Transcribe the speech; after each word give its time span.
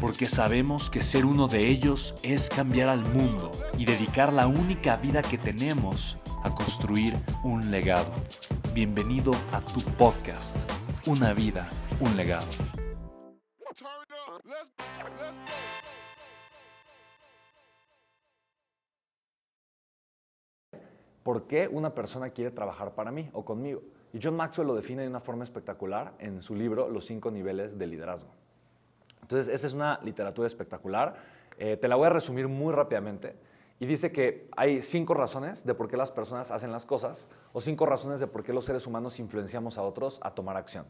porque 0.00 0.28
sabemos 0.28 0.90
que 0.90 1.02
ser 1.02 1.24
uno 1.24 1.48
de 1.48 1.68
ellos 1.68 2.14
es 2.22 2.48
cambiar 2.48 2.88
al 2.88 3.00
mundo 3.00 3.50
y 3.78 3.84
dedicar 3.84 4.32
la 4.32 4.46
única 4.46 4.96
vida 4.96 5.22
que 5.22 5.38
tenemos 5.38 6.18
a 6.42 6.54
construir 6.54 7.14
un 7.42 7.70
legado. 7.70 8.10
Bienvenido 8.74 9.32
a 9.52 9.60
tu 9.60 9.80
podcast, 9.96 10.56
Una 11.06 11.32
vida, 11.32 11.68
un 12.00 12.16
legado. 12.16 12.46
¿Por 21.22 21.46
qué 21.46 21.68
una 21.68 21.94
persona 21.94 22.30
quiere 22.30 22.50
trabajar 22.50 22.94
para 22.94 23.10
mí 23.10 23.28
o 23.32 23.44
conmigo? 23.44 23.82
Y 24.12 24.20
John 24.22 24.36
Maxwell 24.36 24.68
lo 24.68 24.74
define 24.74 25.02
de 25.02 25.08
una 25.08 25.20
forma 25.20 25.42
espectacular 25.42 26.14
en 26.18 26.42
su 26.42 26.54
libro 26.54 26.88
Los 26.88 27.06
cinco 27.06 27.30
niveles 27.30 27.76
de 27.78 27.86
liderazgo. 27.86 28.45
Entonces, 29.22 29.52
esa 29.52 29.66
es 29.66 29.72
una 29.72 30.00
literatura 30.02 30.46
espectacular. 30.46 31.16
Eh, 31.58 31.76
te 31.76 31.88
la 31.88 31.96
voy 31.96 32.06
a 32.06 32.10
resumir 32.10 32.48
muy 32.48 32.72
rápidamente. 32.72 33.36
Y 33.78 33.86
dice 33.86 34.10
que 34.10 34.48
hay 34.56 34.80
cinco 34.80 35.14
razones 35.14 35.64
de 35.66 35.74
por 35.74 35.88
qué 35.88 35.96
las 35.96 36.10
personas 36.10 36.50
hacen 36.50 36.72
las 36.72 36.86
cosas 36.86 37.28
o 37.52 37.60
cinco 37.60 37.84
razones 37.84 38.20
de 38.20 38.26
por 38.26 38.42
qué 38.42 38.52
los 38.52 38.64
seres 38.64 38.86
humanos 38.86 39.18
influenciamos 39.20 39.76
a 39.76 39.82
otros 39.82 40.18
a 40.22 40.30
tomar 40.30 40.56
acción. 40.56 40.86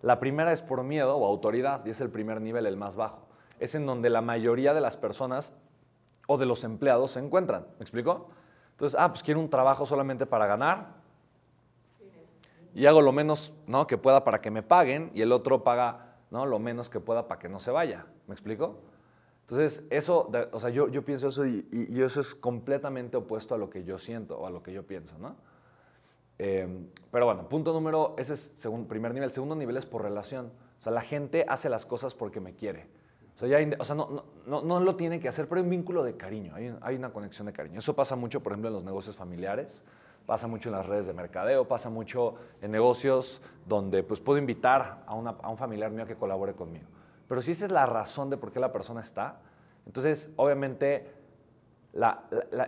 La 0.00 0.18
primera 0.18 0.52
es 0.52 0.62
por 0.62 0.82
miedo 0.82 1.16
o 1.16 1.26
autoridad 1.26 1.84
y 1.84 1.90
es 1.90 2.00
el 2.00 2.10
primer 2.10 2.40
nivel, 2.40 2.66
el 2.66 2.76
más 2.76 2.96
bajo. 2.96 3.26
Es 3.60 3.74
en 3.74 3.84
donde 3.84 4.08
la 4.10 4.22
mayoría 4.22 4.72
de 4.72 4.80
las 4.80 4.96
personas 4.96 5.52
o 6.26 6.38
de 6.38 6.46
los 6.46 6.64
empleados 6.64 7.12
se 7.12 7.18
encuentran. 7.18 7.66
¿Me 7.78 7.82
explico? 7.82 8.28
Entonces, 8.72 8.98
ah, 8.98 9.08
pues 9.10 9.22
quiero 9.22 9.38
un 9.38 9.50
trabajo 9.50 9.84
solamente 9.84 10.24
para 10.24 10.46
ganar 10.46 11.02
y 12.74 12.86
hago 12.86 13.02
lo 13.02 13.12
menos 13.12 13.52
¿no? 13.66 13.86
que 13.86 13.98
pueda 13.98 14.24
para 14.24 14.40
que 14.40 14.50
me 14.50 14.62
paguen 14.62 15.10
y 15.14 15.22
el 15.22 15.32
otro 15.32 15.62
paga 15.62 16.11
¿no? 16.32 16.46
Lo 16.46 16.58
menos 16.58 16.88
que 16.88 16.98
pueda 16.98 17.28
para 17.28 17.38
que 17.38 17.48
no 17.48 17.60
se 17.60 17.70
vaya. 17.70 18.06
¿Me 18.26 18.34
explico? 18.34 18.78
Entonces, 19.42 19.84
eso, 19.90 20.32
o 20.52 20.60
sea, 20.60 20.70
yo, 20.70 20.88
yo 20.88 21.04
pienso 21.04 21.28
eso 21.28 21.44
y, 21.44 21.66
eso 22.02 22.20
es 22.20 22.34
completamente 22.34 23.18
opuesto 23.18 23.54
a 23.54 23.58
lo 23.58 23.68
que 23.68 23.84
yo 23.84 23.98
siento 23.98 24.38
o 24.38 24.46
a 24.46 24.50
lo 24.50 24.62
que 24.62 24.72
yo 24.72 24.82
pienso, 24.82 25.18
¿no? 25.18 25.36
Em, 26.38 26.86
pero 27.10 27.26
bueno, 27.26 27.48
punto 27.48 27.72
número, 27.74 28.14
ese 28.16 28.34
es 28.34 28.52
segundo, 28.56 28.88
primer 28.88 29.12
nivel. 29.12 29.30
Segundo 29.30 29.54
nivel 29.54 29.76
es 29.76 29.84
por 29.84 30.02
relación. 30.02 30.50
O 30.80 30.82
sea, 30.82 30.90
la 30.90 31.02
gente 31.02 31.44
hace 31.46 31.68
las 31.68 31.84
cosas 31.84 32.14
porque 32.14 32.40
me 32.40 32.54
quiere. 32.54 32.86
O 33.36 33.38
sea, 33.38 33.48
ya, 33.48 33.76
o 33.78 33.84
sea 33.84 33.94
no, 33.94 34.24
no, 34.46 34.62
no, 34.62 34.80
lo 34.80 34.96
tiene 34.96 35.20
que 35.20 35.28
hacer, 35.28 35.46
pero 35.48 35.60
hay 35.60 35.64
un 35.64 35.70
vínculo 35.70 36.02
de 36.02 36.16
cariño, 36.16 36.54
hay, 36.54 36.74
hay 36.80 36.96
una 36.96 37.12
conexión 37.12 37.46
de 37.46 37.52
cariño. 37.52 37.78
Eso 37.78 37.94
pasa 37.94 38.16
mucho, 38.16 38.42
por 38.42 38.52
ejemplo, 38.52 38.68
en 38.68 38.74
los 38.74 38.84
negocios 38.84 39.16
familiares 39.16 39.82
pasa 40.26 40.46
mucho 40.46 40.68
en 40.68 40.76
las 40.76 40.86
redes 40.86 41.06
de 41.06 41.12
mercadeo, 41.12 41.66
pasa 41.66 41.90
mucho 41.90 42.34
en 42.60 42.70
negocios 42.70 43.42
donde 43.66 44.02
pues 44.02 44.20
puedo 44.20 44.38
invitar 44.38 45.02
a, 45.06 45.14
un 45.14 45.56
familiar 45.56 45.90
mío 45.90 46.06
que 46.06 46.16
colabore 46.16 46.54
conmigo. 46.54 46.86
Pero 47.28 47.42
si 47.42 47.52
esa 47.52 47.66
es 47.66 47.72
la 47.72 47.86
razón 47.86 48.30
de 48.30 48.36
por 48.36 48.52
qué 48.52 48.60
la 48.60 48.72
persona 48.72 49.00
está, 49.00 49.40
entonces 49.86 50.28
obviamente 50.36 51.14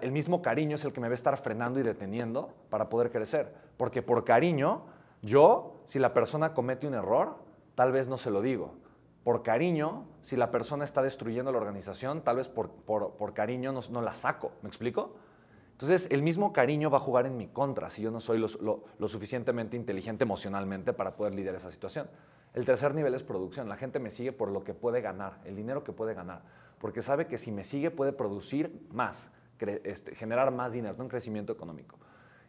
el 0.03 0.13
mismo 0.13 0.43
cariño 0.43 0.77
es 0.77 0.85
el 0.85 0.93
que 0.93 1.01
me 1.01 1.09
va 1.09 1.13
a 1.13 1.15
estar 1.15 1.37
frenando 1.39 1.81
y 1.81 1.83
deteniendo 1.83 2.53
para 2.71 2.89
poder 2.89 3.11
crecer. 3.11 3.55
Porque 3.77 4.03
por 4.03 4.25
cariño, 4.25 4.83
yo, 5.23 5.85
si 5.89 5.99
la 5.99 6.13
persona 6.13 6.53
comete 6.53 6.87
un 6.87 6.95
error, 6.95 7.37
tal 7.75 7.93
vez 7.93 8.09
no 8.09 8.19
se 8.19 8.31
lo 8.31 8.43
digo. 8.43 8.75
Por 9.23 9.43
cariño, 9.43 10.05
si 10.23 10.37
la 10.37 10.51
persona 10.51 10.85
está 10.85 11.03
destruyendo 11.03 11.51
la 11.51 11.59
organización, 11.59 12.21
tal 12.21 12.37
vez 12.37 12.49
por, 12.49 13.33
cariño 13.33 13.73
no 13.73 14.03
la 14.03 14.13
saco. 14.13 14.53
¿Me 14.63 14.69
explico? 14.69 15.15
Entonces, 15.75 16.07
el 16.13 16.23
mismo 16.23 16.53
cariño 16.53 16.89
va 16.89 16.99
a 16.99 17.01
jugar 17.01 17.27
en 17.27 17.37
mi 17.37 17.49
contra 17.49 17.91
si 17.91 18.01
yo 18.01 18.13
no 18.13 18.21
soy 18.21 18.39
lo, 18.39 19.09
suficientemente 19.09 19.77
inteligente 19.77 20.23
emocionalmente 20.23 20.93
para 20.93 21.17
poder 21.17 21.35
liderar 21.35 21.61
esa 21.61 21.73
situación. 21.73 22.09
El 22.55 22.65
tercer 22.65 22.95
nivel 22.95 23.13
es 23.13 23.25
producción. 23.25 23.69
La 23.69 23.77
gente 23.77 23.99
me 23.99 24.13
sigue 24.13 24.31
por 24.31 24.51
lo 24.53 24.63
que 24.63 24.73
puede 24.73 25.01
ganar, 25.01 25.41
el 25.45 25.57
dinero 25.57 25.83
que 25.83 25.91
puede 25.91 26.15
ganar, 26.15 26.43
porque 26.79 27.03
sabe 27.03 27.27
que 27.27 27.39
si 27.39 27.51
me 27.51 27.65
sigue 27.65 27.91
puede 27.91 28.13
producir 28.13 28.87
más, 28.93 29.33
este, 29.59 30.15
generar 30.15 30.53
más 30.53 30.73
dinero, 30.73 30.95
un 30.97 31.09
crecimiento 31.09 31.53
económico. 31.53 31.99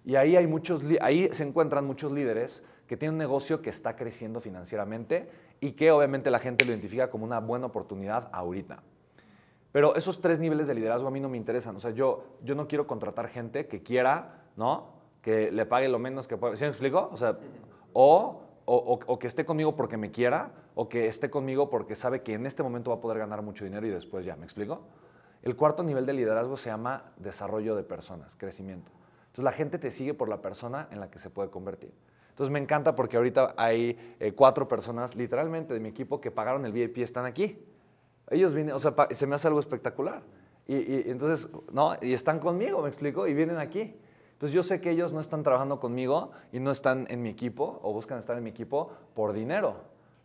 Y 0.03 0.18
ahí, 0.18 0.36
hay 0.36 0.46
muchos, 0.46 0.84
ahí 1.02 1.28
se 1.34 1.44
encuentran 1.44 1.84
muchos 1.84 2.12
líderes 2.12 2.62
que 2.88 2.96
tienen 2.96 3.16
un 3.16 3.18
negocio 3.18 3.63
que 3.63 3.72
está 3.72 3.96
creciendo 3.96 4.40
financieramente 4.40 5.28
y 5.59 5.72
que 5.72 5.90
obviamente 5.90 6.30
la 6.30 6.38
gente 6.38 6.63
lo 6.63 6.74
identifica 6.74 7.09
como 7.09 7.25
una 7.25 7.40
buena 7.40 7.66
oportunidad 7.66 8.30
ahorita. 8.31 8.84
Pero 9.75 9.94
esos 9.97 10.22
tres 10.22 10.40
niveles 10.40 10.68
de 10.68 10.74
liderazgo 10.74 11.09
a 11.09 11.12
mí 11.12 11.19
no 11.19 11.28
me 11.28 11.36
interesan. 11.36 11.75
O 11.75 11.81
sea, 11.81 11.91
yo, 11.91 12.24
yo 12.46 12.56
no 12.56 12.66
quiero 12.66 12.88
contratar 12.88 13.28
gente 13.28 13.68
que 13.68 13.84
quiera, 13.84 14.46
¿no? 14.56 14.86
Que 15.22 15.52
le 15.52 15.66
pague 15.66 15.90
lo 15.90 16.00
menos 16.00 16.30
que 16.30 16.38
pueda. 16.38 16.56
¿Sí 16.56 16.63
me 16.63 16.69
explico? 16.69 17.12
O 17.91 18.41
o, 18.63 19.00
o, 19.06 19.19
que 19.19 19.28
esté 19.28 19.44
conmigo 19.44 19.75
porque 19.75 19.97
me 19.97 20.12
quiera, 20.12 20.52
o 20.75 20.88
que 20.88 21.09
esté 21.09 21.30
conmigo 21.30 21.69
porque 21.69 21.97
sabe 21.97 22.22
que 22.22 22.36
en 22.36 22.46
este 22.46 22.63
momento 22.63 22.91
va 22.91 22.96
a 22.96 23.02
poder 23.02 23.19
ganar 23.19 23.41
mucho 23.41 23.66
dinero 23.66 23.86
y 23.86 23.90
después 23.90 24.25
ya. 24.25 24.38
¿Me 24.38 24.46
explico? 24.46 24.80
El 25.44 25.58
cuarto 25.58 25.84
nivel 25.84 26.06
de 26.06 26.13
liderazgo 26.13 26.56
se 26.56 26.69
llama 26.69 27.12
desarrollo 27.18 27.75
de 27.75 27.84
personas, 27.84 28.34
crecimiento. 28.38 28.94
Entonces 29.24 29.44
la 29.44 29.52
gente 29.52 29.78
te 29.78 29.92
sigue 29.92 30.13
por 30.13 30.30
la 30.30 30.42
persona 30.42 30.88
en 30.90 31.02
la 31.02 31.12
que 31.12 31.19
se 31.19 31.30
puede 31.30 31.50
convertir. 31.50 31.92
Entonces 32.30 32.50
me 32.50 32.59
encanta 32.59 32.96
porque 32.96 33.18
ahorita 33.18 33.56
hay 33.57 34.16
eh, 34.22 34.31
cuatro 34.31 34.69
personas 34.69 35.18
literalmente 35.18 35.74
de 35.74 35.81
mi 35.81 35.90
equipo 35.90 36.22
que 36.22 36.31
pagaron 36.31 36.66
el 36.66 36.72
VIP 36.72 37.00
están 37.00 37.25
aquí. 37.25 37.59
Ellos 38.30 38.53
vienen, 38.53 38.74
o 38.75 38.80
sea, 38.80 38.94
se 39.12 39.28
me 39.28 39.36
hace 39.36 39.47
algo 39.47 39.59
espectacular. 39.59 40.22
Y, 40.68 41.09
entonces, 41.12 41.50
¿no? 41.72 41.94
Y 42.02 42.13
están 42.13 42.40
conmigo, 42.40 42.81
me 42.81 42.90
explico, 42.90 43.28
y 43.28 43.34
vienen 43.34 43.58
aquí. 43.58 43.96
Entonces 44.34 44.53
yo 44.53 44.63
sé 44.63 44.81
que 44.81 44.90
ellos 44.90 45.13
no 45.13 45.19
están 45.19 45.44
trabajando 45.44 45.80
conmigo 45.80 46.31
y 46.52 46.59
no 46.59 46.72
están 46.72 47.06
en 47.09 47.22
mi 47.22 47.30
equipo 47.30 47.80
o 47.84 47.94
buscan 47.94 48.18
estar 48.18 48.38
en 48.38 48.44
mi 48.44 48.50
equipo 48.50 48.91
por 49.13 49.31
dinero. 49.31 49.75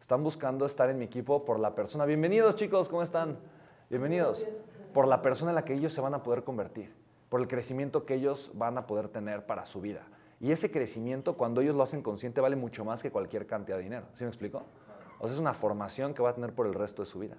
Están 0.01 0.25
buscando 0.25 0.67
estar 0.67 0.91
en 0.91 0.99
mi 0.99 1.05
equipo 1.05 1.45
por 1.45 1.61
la 1.61 1.75
persona. 1.75 2.07
Bienvenidos 2.07 2.57
chicos, 2.57 2.89
¿cómo 2.89 3.03
están? 3.03 3.39
Bienvenidos. 3.89 4.47
Por 4.93 5.07
la 5.07 5.23
persona 5.23 5.53
en 5.53 5.55
la 5.55 5.65
que 5.65 5.75
ellos 5.75 5.93
se 5.93 6.01
van 6.01 6.15
a 6.15 6.23
poder 6.23 6.43
convertir, 6.43 6.93
por 7.29 7.41
el 7.41 7.47
crecimiento 7.47 8.05
que 8.05 8.15
ellos 8.15 8.51
van 8.55 8.79
a 8.79 8.87
poder 8.87 9.09
tener 9.09 9.47
para 9.47 9.67
su 9.67 9.81
vida. 9.81 10.03
Y 10.41 10.51
ese 10.51 10.71
crecimiento, 10.71 11.37
cuando 11.37 11.61
ellos 11.61 11.77
lo 11.77 11.83
hacen 11.83 12.03
consciente, 12.03 12.41
vale 12.41 12.57
mucho 12.57 12.85
más 12.85 13.03
que 13.03 13.13
cualquier 13.13 13.47
cantidad 13.47 13.77
de 13.77 13.85
dinero. 13.85 14.07
¿Sí 14.15 14.25
me 14.25 14.31
explico? 14.31 14.65
O 15.19 15.27
sea, 15.27 15.35
es 15.35 15.41
una 15.41 15.53
formación 15.53 16.15
que 16.15 16.23
va 16.23 16.31
a 16.31 16.35
tener 16.35 16.55
por 16.55 16.67
el 16.67 16.75
resto 16.75 17.03
de 17.03 17.07
su 17.07 17.21
vida. 17.21 17.37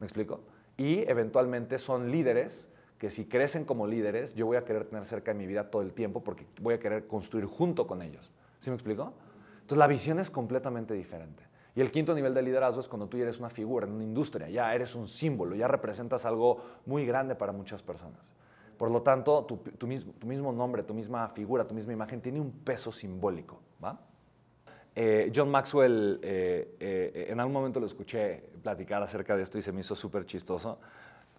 ¿Me 0.00 0.06
explico? 0.06 0.40
Y 0.76 1.08
eventualmente 1.08 1.78
son 1.78 2.10
líderes 2.10 2.68
que 2.98 3.10
si 3.10 3.26
crecen 3.26 3.64
como 3.64 3.86
líderes, 3.86 4.34
yo 4.34 4.46
voy 4.46 4.56
a 4.56 4.64
querer 4.64 4.84
tener 4.84 5.06
cerca 5.06 5.32
de 5.32 5.38
mi 5.38 5.46
vida 5.46 5.70
todo 5.70 5.82
el 5.82 5.92
tiempo 5.92 6.22
porque 6.22 6.46
voy 6.60 6.74
a 6.74 6.80
querer 6.80 7.06
construir 7.06 7.46
junto 7.46 7.86
con 7.86 8.02
ellos. 8.02 8.30
¿Sí 8.60 8.70
me 8.70 8.76
explico? 8.76 9.14
Entonces 9.54 9.78
la 9.78 9.86
visión 9.86 10.18
es 10.18 10.30
completamente 10.30 10.94
diferente. 10.94 11.42
Y 11.74 11.80
el 11.80 11.90
quinto 11.90 12.14
nivel 12.14 12.34
de 12.34 12.42
liderazgo 12.42 12.80
es 12.80 12.88
cuando 12.88 13.06
tú 13.06 13.16
eres 13.16 13.38
una 13.38 13.48
figura 13.48 13.86
en 13.86 13.92
una 13.92 14.04
industria, 14.04 14.48
ya 14.48 14.74
eres 14.74 14.94
un 14.94 15.08
símbolo, 15.08 15.54
ya 15.54 15.68
representas 15.68 16.26
algo 16.26 16.62
muy 16.84 17.06
grande 17.06 17.34
para 17.36 17.52
muchas 17.52 17.82
personas. 17.82 18.20
Por 18.76 18.90
lo 18.90 19.02
tanto, 19.02 19.44
tu, 19.44 19.58
tu 19.58 19.86
mismo 19.86 20.52
nombre, 20.52 20.82
tu 20.82 20.94
misma 20.94 21.28
figura, 21.28 21.66
tu 21.66 21.74
misma 21.74 21.92
imagen 21.92 22.20
tiene 22.20 22.40
un 22.40 22.50
peso 22.50 22.90
simbólico. 22.90 23.60
¿va? 23.82 23.98
Eh, 24.94 25.32
John 25.34 25.50
Maxwell, 25.50 26.18
eh, 26.22 26.76
eh, 26.80 27.26
en 27.30 27.38
algún 27.40 27.52
momento 27.52 27.78
lo 27.80 27.86
escuché 27.86 28.42
platicar 28.62 29.02
acerca 29.02 29.36
de 29.36 29.42
esto 29.42 29.58
y 29.58 29.62
se 29.62 29.72
me 29.72 29.80
hizo 29.80 29.94
súper 29.94 30.26
chistoso, 30.26 30.78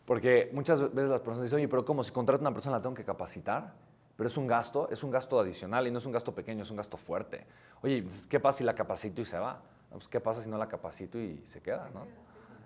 porque 0.05 0.49
muchas 0.53 0.79
veces 0.93 1.09
las 1.09 1.19
personas 1.19 1.43
dicen, 1.43 1.57
oye, 1.57 1.67
pero 1.67 1.83
¿cómo? 1.83 2.03
Si 2.03 2.11
contrato 2.11 2.43
a 2.43 2.47
una 2.47 2.53
persona 2.53 2.77
la 2.77 2.81
tengo 2.81 2.95
que 2.95 3.03
capacitar, 3.03 3.73
pero 4.15 4.27
es 4.27 4.37
un 4.37 4.47
gasto, 4.47 4.89
es 4.89 5.03
un 5.03 5.11
gasto 5.11 5.39
adicional 5.39 5.87
y 5.87 5.91
no 5.91 5.97
es 5.97 6.05
un 6.05 6.11
gasto 6.11 6.33
pequeño, 6.33 6.63
es 6.63 6.71
un 6.71 6.77
gasto 6.77 6.97
fuerte. 6.97 7.45
Oye, 7.81 8.05
¿qué 8.29 8.39
pasa 8.39 8.59
si 8.59 8.63
la 8.63 8.73
capacito 8.73 9.21
y 9.21 9.25
se 9.25 9.37
va? 9.37 9.61
Pues, 9.91 10.07
¿Qué 10.07 10.19
pasa 10.19 10.41
si 10.41 10.49
no 10.49 10.57
la 10.57 10.67
capacito 10.67 11.19
y 11.19 11.43
se 11.47 11.61
queda? 11.61 11.89
¿no? 11.93 12.05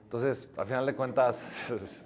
Entonces, 0.03 0.47
al 0.57 0.65
final 0.67 0.85
de 0.85 0.95
cuentas, 0.95 1.71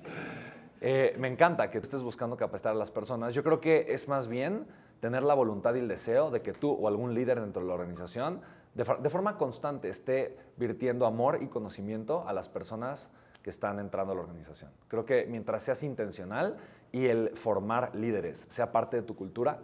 Eh, 0.81 1.14
me 1.20 1.28
encanta 1.28 1.70
que 1.70 1.78
estés 1.78 2.02
buscando 2.02 2.38
capacitar 2.38 2.72
a 2.72 2.76
las 2.76 2.90
personas. 2.90 3.34
Yo 3.34 3.44
creo 3.44 3.60
que 3.60 3.88
es 3.90 4.08
más 4.08 4.28
bien 4.28 4.66
tener 5.02 5.24
la 5.24 5.34
voluntad 5.34 5.76
y 5.76 5.80
el 5.80 5.88
deseo 5.88 6.31
de 6.31 6.42
que 6.42 6.54
tú 6.54 6.72
o 6.72 6.88
algún 6.88 7.14
líder 7.14 7.42
dentro 7.42 7.62
de 7.62 7.68
la 7.68 7.74
organización 7.74 8.42
de, 8.86 9.10
forma 9.10 9.38
constante 9.38 9.90
esté 9.90 10.38
virtiendo 10.56 11.06
amor 11.06 11.40
y 11.42 11.48
conocimiento 11.48 12.26
a 12.28 12.34
las 12.34 12.48
personas 12.48 13.10
que 13.44 13.50
están 13.50 13.80
entrando 13.80 14.14
a 14.14 14.16
la 14.16 14.22
organización. 14.22 14.72
Creo 14.88 15.06
que 15.06 15.26
mientras 15.28 15.64
seas 15.64 15.84
intencional 15.84 16.58
y 16.92 17.08
el 17.08 17.31
formar 17.36 17.94
líderes 17.96 18.46
sea 18.50 18.72
parte 18.72 18.98
de 18.98 19.04
tu 19.04 19.16
cultura, 19.16 19.60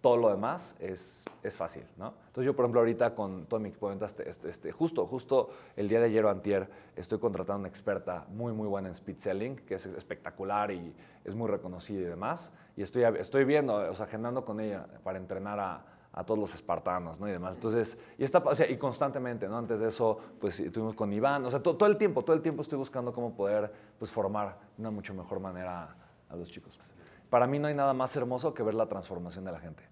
todo 0.00 0.16
lo 0.16 0.30
demás 0.30 0.76
es, 0.78 1.24
es 1.42 1.56
fácil, 1.56 1.82
¿no? 1.96 2.14
Entonces 2.28 2.44
yo, 2.44 2.54
por 2.54 2.64
ejemplo, 2.64 2.80
ahorita 2.80 3.16
con 3.16 3.46
todo 3.46 3.58
mi 3.58 3.70
equipo 3.70 3.88
de 3.88 3.96
ventas, 3.96 4.14
este, 4.20 4.48
este, 4.48 4.70
justo, 4.70 5.06
justo 5.06 5.50
el 5.74 5.88
día 5.88 5.98
de 5.98 6.06
ayer 6.06 6.24
o 6.24 6.30
antier, 6.30 6.68
estoy 6.94 7.18
contratando 7.18 7.60
una 7.60 7.68
experta 7.68 8.26
muy, 8.28 8.52
muy 8.52 8.68
buena 8.68 8.88
en 8.88 8.94
speed 8.94 9.18
selling, 9.18 9.56
que 9.56 9.74
es 9.74 9.86
espectacular 9.86 10.70
y 10.70 10.94
es 11.24 11.34
muy 11.34 11.48
reconocida 11.48 12.00
y 12.00 12.04
demás. 12.04 12.52
Y 12.76 12.82
estoy, 12.82 13.02
estoy 13.18 13.44
viendo, 13.44 13.74
o 13.74 13.94
sea, 13.94 14.06
agendando 14.06 14.44
con 14.44 14.60
ella 14.60 14.86
para 15.02 15.18
entrenar 15.18 15.58
a, 15.58 15.95
a 16.16 16.24
todos 16.24 16.40
los 16.40 16.54
espartanos, 16.54 17.20
¿no? 17.20 17.28
Y 17.28 17.30
demás. 17.30 17.56
Entonces, 17.56 17.96
y, 18.18 18.24
está, 18.24 18.38
o 18.38 18.54
sea, 18.54 18.68
y 18.68 18.78
constantemente, 18.78 19.46
¿no? 19.46 19.58
Antes 19.58 19.78
de 19.78 19.88
eso, 19.88 20.18
pues 20.40 20.58
estuvimos 20.58 20.94
con 20.94 21.12
Iván, 21.12 21.44
o 21.44 21.50
sea, 21.50 21.60
todo 21.60 21.86
el 21.86 21.98
tiempo, 21.98 22.24
todo 22.24 22.34
el 22.34 22.42
tiempo 22.42 22.62
estoy 22.62 22.78
buscando 22.78 23.12
cómo 23.12 23.36
poder, 23.36 23.70
pues, 23.98 24.10
formar 24.10 24.58
de 24.76 24.82
una 24.82 24.90
mucho 24.90 25.12
mejor 25.12 25.40
manera 25.40 25.94
a 26.28 26.36
los 26.36 26.50
chicos. 26.50 26.78
Para 27.28 27.46
mí 27.46 27.58
no 27.58 27.68
hay 27.68 27.74
nada 27.74 27.92
más 27.92 28.16
hermoso 28.16 28.54
que 28.54 28.62
ver 28.62 28.74
la 28.74 28.86
transformación 28.86 29.44
de 29.44 29.52
la 29.52 29.60
gente. 29.60 29.82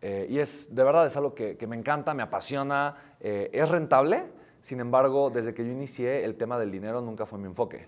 Eh, 0.00 0.26
y 0.28 0.40
es, 0.40 0.74
de 0.74 0.82
verdad, 0.82 1.06
es 1.06 1.16
algo 1.16 1.32
que, 1.32 1.56
me 1.68 1.76
encanta, 1.76 2.12
me 2.12 2.24
apasiona, 2.24 2.96
eh, 3.20 3.48
es 3.52 3.68
rentable, 3.68 4.24
sin 4.62 4.80
embargo, 4.80 5.30
desde 5.30 5.54
que 5.54 5.64
yo 5.64 5.70
inicié, 5.70 6.24
el 6.24 6.34
tema 6.36 6.58
del 6.58 6.72
dinero 6.72 7.00
nunca 7.00 7.24
fue 7.24 7.38
mi 7.38 7.46
enfoque. 7.46 7.86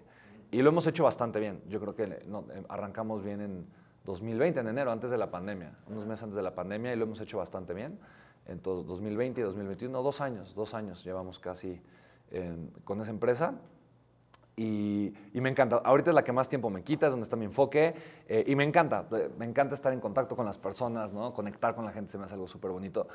Y 0.53 0.63
lo 0.63 0.69
hemos 0.71 0.87
hecho 0.87 1.03
bastante 1.03 1.41
bien. 1.41 1.61
Yo 1.69 1.81
creo 1.81 1.97
que 1.97 2.23
no, 2.27 2.45
arrancamos 2.69 3.25
bien 3.25 3.41
en 3.41 3.67
2020, 4.05 4.61
en 4.61 4.69
enero, 4.69 4.93
antes 4.93 5.11
de 5.11 5.19
la 5.19 5.31
pandemia, 5.31 5.73
unos 5.89 6.07
meses 6.07 6.25
antes 6.25 6.37
de 6.37 6.43
la 6.43 6.55
pandemia, 6.55 6.93
y 6.93 6.97
lo 6.97 7.05
hemos 7.05 7.21
hecho 7.21 7.39
bastante 7.39 7.75
bien. 7.75 7.99
En 8.47 8.61
2020 8.63 9.41
y 9.41 9.45
2021, 9.45 10.03
dos 10.03 10.21
años, 10.21 10.55
dos 10.55 10.75
años 10.75 11.03
llevamos 11.03 11.39
casi 11.39 11.81
con 12.85 13.01
esa 13.01 13.11
empresa. 13.11 13.55
Y, 14.57 15.13
me 15.33 15.51
encanta. 15.51 15.77
Ahorita 15.85 16.11
es 16.11 16.15
la 16.15 16.23
que 16.23 16.33
más 16.33 16.49
tiempo 16.49 16.71
me 16.71 16.83
quita, 16.83 17.07
es 17.07 17.13
donde 17.13 17.25
está 17.25 17.37
mi 17.37 17.45
enfoque. 17.45 17.95
Eh, 18.29 18.45
y 18.47 18.55
me 18.55 18.65
encanta. 18.65 19.07
Me 19.37 19.47
encanta 19.47 19.75
estar 19.75 19.93
en 19.93 20.01
contacto 20.01 20.37
con 20.37 20.47
las 20.47 20.59
personas, 20.59 21.13
¿no? 21.13 21.33
Conectar 21.33 21.75
con 21.75 21.85
la 21.85 21.91
gente 21.91 22.13
se 22.13 22.19
me 22.19 22.25
hace 22.25 22.35
algo 22.35 22.47
súper 22.47 22.71
bonito. 22.71 23.09